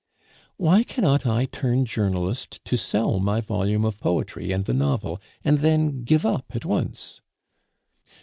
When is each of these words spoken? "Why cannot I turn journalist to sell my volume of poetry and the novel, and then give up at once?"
"Why 0.57 0.81
cannot 0.81 1.27
I 1.27 1.45
turn 1.45 1.85
journalist 1.85 2.65
to 2.65 2.75
sell 2.75 3.19
my 3.19 3.39
volume 3.39 3.85
of 3.85 3.99
poetry 3.99 4.51
and 4.51 4.65
the 4.65 4.73
novel, 4.73 5.21
and 5.43 5.59
then 5.59 6.01
give 6.05 6.25
up 6.25 6.55
at 6.55 6.65
once?" 6.65 7.21